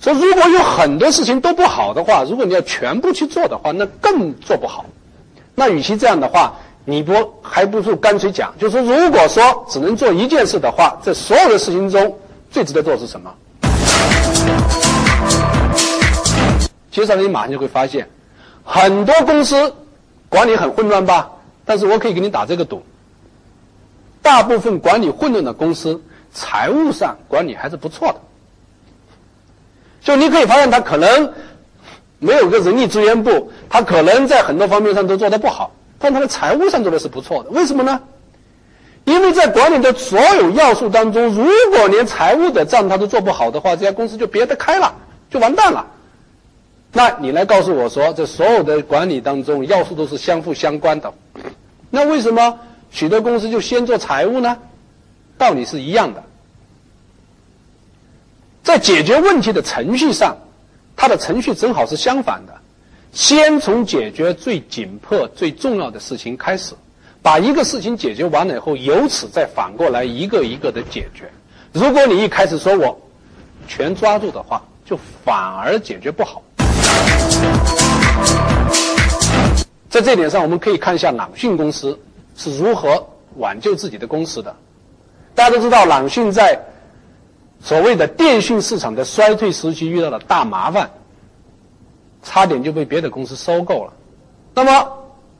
[0.00, 4.84] 说如果有很多事情都不好的话，如果你要全部去做的话，那更做不好。
[5.54, 6.54] 那与其这样的话，
[6.84, 12.18] 你不还不如干脆讲，就是说，如果说只能做一件事的话，在所有的事情中
[12.50, 13.32] 最值得做是什么？
[16.90, 18.08] 接下来你马上就会发现，
[18.64, 19.72] 很多公司
[20.28, 21.30] 管理很混乱吧？
[21.64, 22.82] 但是我可以给你打这个赌，
[24.26, 26.02] 大部分管理混乱的公司，
[26.32, 28.16] 财务上管理还是不错的。
[30.02, 31.32] 就你可以发现，他可能
[32.18, 35.70] 没有个人力资源部，他可能在很多方面上都做得不好，
[36.00, 37.50] 但他的财务上做的是不错的。
[37.50, 38.00] 为什么呢？
[39.04, 44.92] 因为在管理的所有要素当中，如果连财务的账他都做不好的话，这家公司就别得开了，
[45.30, 45.86] 就完蛋了。
[46.92, 51.14] 那你来告诉我说，这所有的管理当中要素都是相互相关的，
[51.90, 52.58] 那为什么
[52.90, 54.56] 许多公司就先做财务呢？
[55.38, 56.22] 道理是一样的。
[58.62, 60.36] 在解决问题的程序上，
[60.96, 62.54] 它的程序正好是相反的，
[63.12, 66.74] 先从解决最紧迫、最重要的事情开始。
[67.22, 71.30] 把一个事情解决完了以后，由此再反过来一个一个的解决。
[71.72, 72.98] 如果你一开始说我
[73.66, 76.42] 全抓住的话，就反而解决不好。
[79.90, 81.98] 在这点上，我们可以看一下朗讯公司
[82.36, 83.06] 是如何
[83.36, 84.54] 挽救自己的公司的。
[85.34, 86.62] 大家都知道，朗讯在
[87.60, 90.90] 所谓的电讯市场的衰退时期遇到了大麻烦，
[92.22, 93.92] 差点就被别的公司收购了。
[94.54, 94.92] 那么，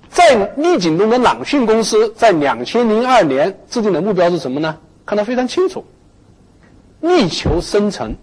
[0.09, 4.79] 在逆景中的朗讯公司在两千零二年制定的目标是什么呢？
[5.05, 5.85] 看得非常清楚，
[7.01, 8.15] 力求生存，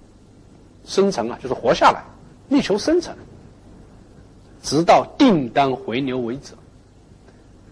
[0.85, 2.03] 生存啊，就是活下来，
[2.49, 3.15] 力求生存，
[4.61, 6.53] 直到订单回流为止。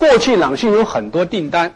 [0.01, 1.71] 过去朗讯有很多订单，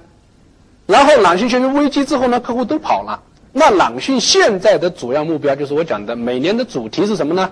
[0.87, 3.21] 然后朗讯陷入危机之后呢，客户都跑了。
[3.53, 7.51] 那朗讯现在的主要目标就是我讲的，每年的主题是什么呢？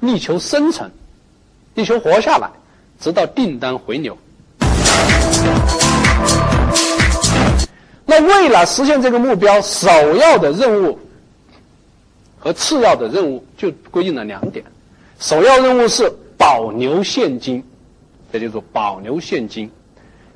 [0.00, 0.90] 力求生存，
[1.76, 2.50] 力求活下来。
[2.98, 4.18] 直到订单回流。
[8.04, 10.98] 那为了实现这个目标，首要的任务
[12.40, 14.64] 和次要的任务就规定了两点：
[15.20, 17.62] 首要任务是保留现金，
[18.32, 19.70] 这就是保留现金，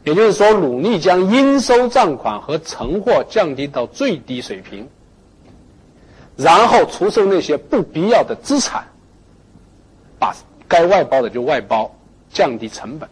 [0.05, 4.89] 也就是说努力将应收账款和存货降低到最低水平，
[6.37, 8.85] 然后出售那些不必要的资产，
[10.19, 10.35] 把
[10.69, 11.91] 该外包的就外包。
[12.35, 13.07] 降低成本，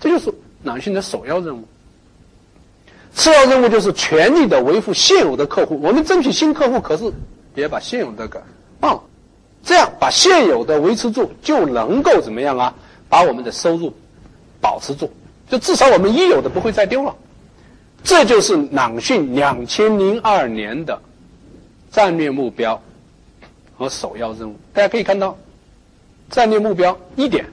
[0.00, 1.62] 这就是朗讯的首要任务。
[3.14, 5.78] 次要任务就是全力的维护现有的客户。
[5.80, 7.04] 我们争取新客户，可是
[7.54, 8.36] 也把现有的给
[8.80, 9.02] 忘了。
[9.62, 12.74] 这样把现有的维持住，就能够怎么样啊？
[13.08, 13.94] 把我们的收入
[14.60, 15.10] 保持住，
[15.48, 17.14] 就至少我们已有的不会再丢了。
[18.04, 21.00] 这就是朗讯两千零二年的
[21.90, 22.80] 战略目标
[23.76, 24.56] 和首要任务。
[24.72, 25.36] 大家可以看到，
[26.30, 27.44] 战略目标一点。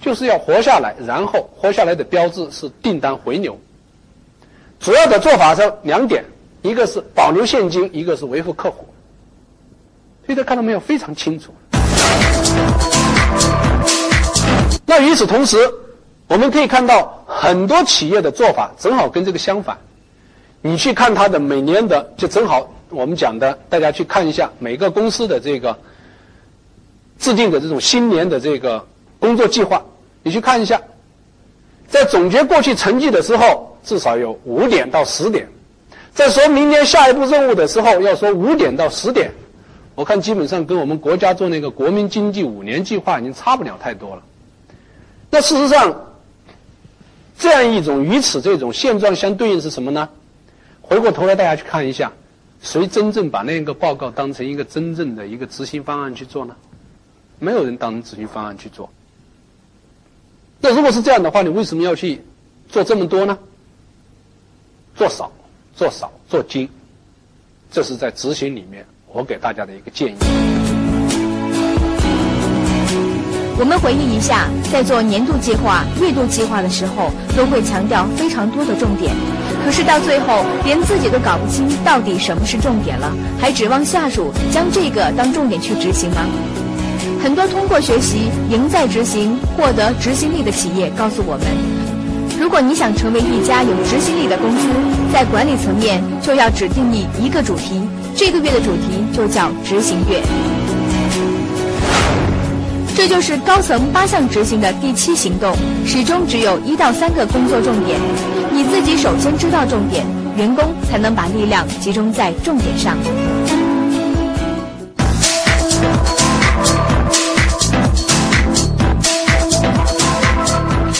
[0.00, 3.56] 就是要活下来，然后活下来的标志是订单回流。
[4.80, 6.24] 主要的做法是两点，
[6.62, 8.84] 一个是保留现金，一个是维护客户。
[10.26, 10.80] 所以大家看到没有？
[10.80, 11.54] 非常清楚。
[14.92, 15.56] 那与此同时，
[16.28, 19.78] 我们可以看到很多企业的做法正好跟这个相反。
[20.60, 25.78] 你去看它的每年的，就正好我们讲的，大家去看一下每个公司的这个
[27.18, 28.86] 制定的这种新年的这个
[29.18, 29.82] 工作计划。
[30.22, 30.78] 你去看一下，
[31.88, 35.46] 在总结过去成绩的时候，至少有五点到十点；
[36.12, 39.32] 在说明年下一步任务的时候，要说五点到十点。
[39.94, 44.22] 我看基本上跟我们国家做那个国民经济五年计划已经差不了太多了。
[45.34, 46.12] 那事实上，
[47.38, 50.06] 这样一种与此这种现状相对应是什么呢？
[50.82, 52.12] 回过头来，大家去看一下，
[52.60, 56.54] 谁真正把那个报告当成一个真正的一个执行方案去做呢？
[57.38, 58.90] 没有人当成执行方案去做。
[60.60, 62.20] 那如果是这样的话，你为什么要去
[62.68, 63.38] 做这么多呢？
[64.94, 65.32] 做少，
[65.74, 66.68] 做少，做精，
[67.70, 70.71] 这是在执行里面我给大家的一个建议。
[73.62, 79.14] 我们回忆一下，在做年度计划、月度计划的时候，都会强调非常多的重点，
[79.64, 86.26] 可是到最后连自己都搞不清到底什么是重点了，还指望下属将这个当重点去执行吗？
[87.22, 91.46] 很多通过学习赢在执行、获得执行力的企业告诉我们：
[92.40, 94.66] 如果你想成为一家有执行力的公司，
[95.12, 97.80] 在管理层面就要只定义一个主题，
[98.16, 100.20] 这个月的主题就叫执行月。
[103.02, 105.52] 这就是高层八项执行的第七行动，
[105.84, 107.98] 始终只有一到三个工作重点。
[108.52, 112.96] 你自己首先知道重点，员工才能把力量集中在重点上。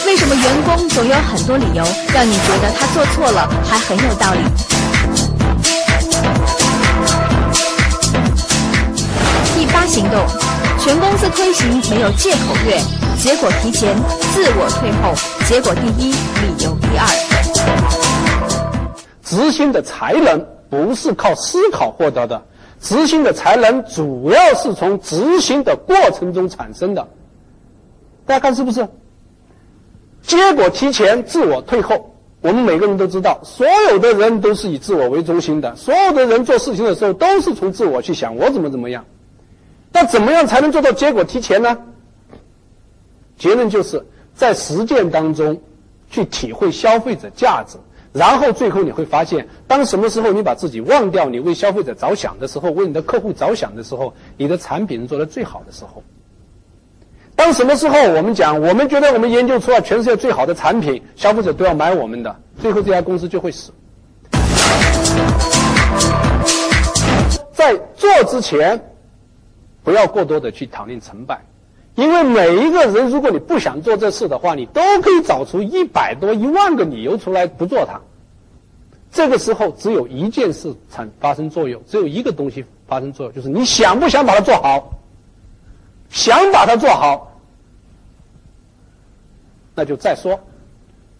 [0.05, 4.41] 为什么员工总有很多理由让你觉得他做错了，还很有道理。
[9.55, 10.27] 第八行动，
[10.85, 12.77] 全公司推行没有借口月，
[13.17, 13.95] 结果提前，
[14.35, 15.15] 自我退后，
[15.47, 17.07] 结果第一，理由第二。
[19.23, 22.43] 执行的才能不是靠思考获得的，
[22.81, 27.07] 执行的才能主要是从执行的过程中产生的。
[28.27, 28.89] 大家看是不是？
[30.23, 39.05] 结果提前，自我退后，我们每个人都知道，所有的人都是以自我为中心的，所有的人做事情的时候都是从自我去想，我怎么怎么样。
[39.93, 41.77] 那怎么样才能做到结果提前呢？
[43.37, 45.61] 结论就是在实践当中
[46.11, 47.77] 去体会消费者价值，
[48.13, 56.03] 然后最后你会发现，当什么时候你把自己忘掉，你为消费者着想的时候，为你的客户着想的时候，你的产品做的最好的时候。
[57.35, 63.73] 当什么时候我们讲，我们觉得我们研究出了全世界最好的产品，消费者都要买我们的，最后这家公司就会死。
[67.53, 68.81] 在做之前，
[69.85, 71.45] 不要过多的去讨论成败，
[71.95, 78.01] 因为每一个人，如果你不想做这事的话，你都可以找出一百多、一万个理由出来不做它。
[79.11, 84.99] 这个时候，只有一件事产发生作用，只有一个东西发生作用，就是你想不想把它做好。
[86.09, 87.33] 想把它做好，
[89.75, 90.39] 那就再说。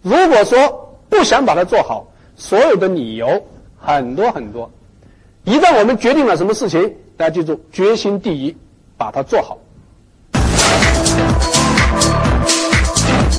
[0.03, 2.05] 如果说不想把它做好，
[2.35, 3.43] 所有的理由
[3.75, 4.69] 很多很多。
[5.45, 8.55] 一旦我们决定了什么事情，大家记住，决心第一，
[8.97, 9.57] 把它做好。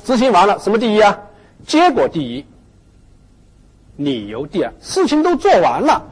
[0.04, 1.18] 执行完了，什么第一啊？
[1.66, 2.44] 结果第一，
[3.96, 4.72] 理由第二。
[4.80, 6.04] 事情都做完了，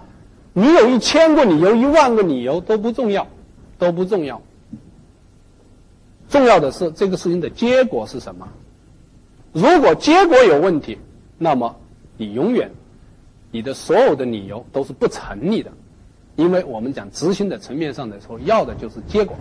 [0.53, 3.27] 你有一千个理由、一万个理由都不重要，
[3.79, 4.41] 都不重要。
[6.29, 8.49] 重要的是这个事情的结果是什么？
[9.53, 10.99] 如果结果有问题，
[11.39, 11.77] 那么
[12.17, 12.73] 你永远
[13.51, 15.71] 你的所有的理由都是不成立的，
[16.37, 19.37] 因为我们讲执行的层面上的时候，要的就是结果。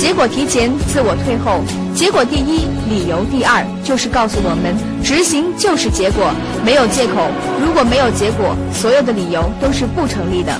[0.00, 1.60] 结果提前，自我退后。
[1.94, 6.32] 结果第一，理由第二，就是告诉我们，执行就是结果，
[6.64, 7.28] 没有借口。
[7.62, 10.58] 如果没有结果，所有的理由都是不成立的。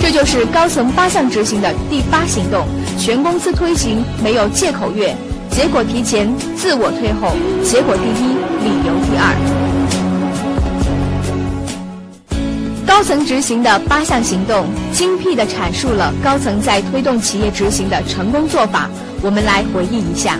[0.00, 2.66] 这就是高层八项执行的第八行动，
[2.98, 5.16] 全公司推行没有借口月，
[5.50, 7.32] 结果提前，自我退后，
[7.64, 9.75] 结果第一，理由第二。
[12.86, 18.88] 高层执行的八项行动，精辟地阐述了高层在推动企业执行的成功做法。
[19.22, 20.38] 我们来回忆一下：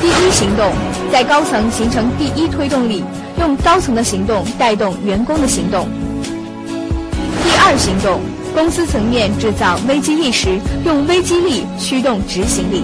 [0.00, 0.72] 第一行动，
[1.12, 3.04] 在高层形成第一推动力，
[3.38, 5.86] 用高层的行动带动员工的行动；
[7.44, 8.20] 第二行动。
[8.54, 12.82] 公司层面制造危机意识，用危机力驱动执行力。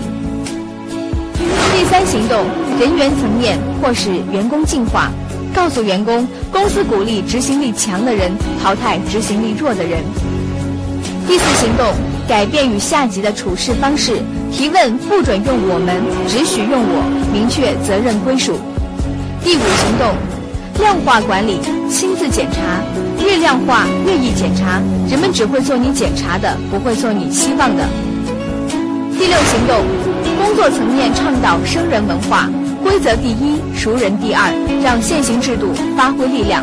[1.72, 2.44] 第三行动，
[2.78, 5.10] 人员层面迫使员工进化，
[5.54, 8.32] 告诉员工，公司鼓励执行力强的人，
[8.62, 10.02] 淘汰执行力弱的人。
[11.26, 11.86] 第四行动，
[12.26, 14.18] 改变与下级的处事方式，
[14.50, 18.58] 提问不准用我们，只许用我，明确责任归属。
[19.44, 20.14] 第五行动，
[20.80, 22.82] 量化管理，亲自检查。
[23.24, 27.88] 越量化越易检查，人们只会做你检查的，不会做你希望的。
[29.16, 29.78] 第六行动，
[30.38, 32.50] 工作层面倡导生人文化，
[32.82, 34.52] 规则第一，熟人第二，
[34.82, 36.62] 让现行制度发挥力量。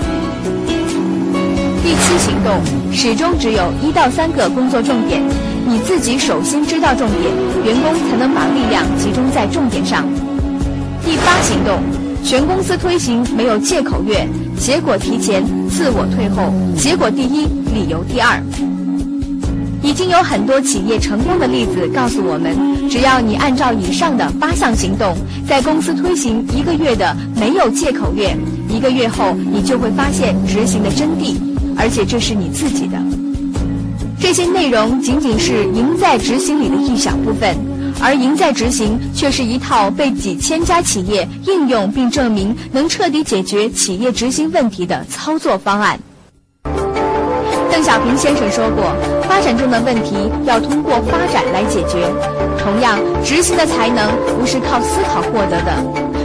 [1.82, 2.62] 第七行动，
[2.94, 5.22] 始终只有一到三个工作重点，
[5.66, 10.06] 你自己首先知道重点，员工才能把力量集中在重点上。
[11.04, 11.80] 第八行动，
[12.24, 14.28] 全公司推行没有借口月。
[14.58, 16.54] 结果提前，自我退后。
[16.78, 18.44] 结果第一，理由第二。
[19.90, 22.56] 已经有很多企业成功的例子告诉我们，
[22.88, 25.18] 只要你按照以上的八项行动，
[25.48, 28.38] 在公司推行一个月的没有借口月，
[28.70, 31.36] 一个月后你就会发现执行的真谛，
[31.76, 33.00] 而且这是你自己的。
[34.20, 37.58] 这些内容仅仅是赢在执行里的一小部分。
[38.02, 46.00] 而赢在执行，却是一套被几千家企业应用并证明能彻底解决企业执行问题的操作方案。
[47.72, 48.94] 邓小平先生说过
[49.28, 52.06] ：“发展中的问题要通过发展来解决。”
[52.60, 55.72] 同样，执行的才能不是靠思考获得的，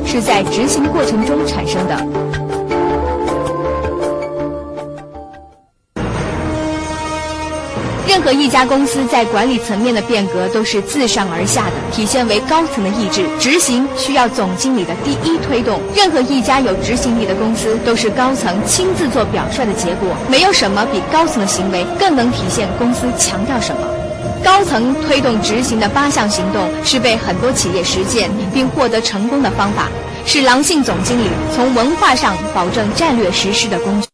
[0.04, 2.23] 是在执行过程中产生的。
[8.24, 13.26] 任何一家公司在管理层面的变革都是自上而下的，体现为高层的意志。
[13.38, 15.78] 执行需要总经理的第一推动。
[15.94, 20.08] 任何一家有执行力的公司都是高层亲自做表率的结果。
[20.26, 23.82] 没有什么比高层的行为更能体现公司强调什么。
[24.42, 29.90] 高层推动执行的八项行动是被很多企业实践并获得成功的方法，
[30.24, 34.08] 是狼性总经理从文化上保证战略实施的工具。